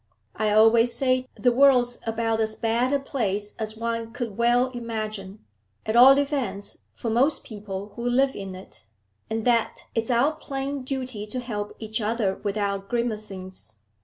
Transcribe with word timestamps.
I 0.35 0.49
always 0.51 0.95
say 0.95 1.27
the 1.35 1.51
world's 1.51 1.99
about 2.07 2.39
as 2.39 2.55
bad 2.55 2.91
a 2.91 2.97
place 2.97 3.53
as 3.59 3.77
one 3.77 4.11
could 4.13 4.35
well 4.35 4.69
imagine, 4.71 5.45
at 5.85 5.95
all 5.95 6.17
events 6.17 6.79
for 6.95 7.11
most 7.11 7.43
people 7.43 7.91
who 7.95 8.09
live 8.09 8.35
in 8.35 8.55
it, 8.55 8.85
and 9.29 9.45
that 9.45 9.85
it's 9.93 10.09
our 10.09 10.31
plain 10.31 10.83
duty 10.83 11.27
to 11.27 11.39
help 11.39 11.75
each 11.77 12.01
other 12.01 12.37
without 12.41 12.89
grimacings. 12.89 13.77